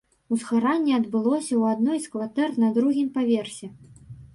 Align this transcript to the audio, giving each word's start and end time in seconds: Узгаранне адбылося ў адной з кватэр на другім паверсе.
Узгаранне 0.35 0.93
адбылося 1.01 1.53
ў 1.61 1.75
адной 1.75 2.03
з 2.09 2.13
кватэр 2.17 2.59
на 2.67 2.75
другім 2.79 3.17
паверсе. 3.21 3.77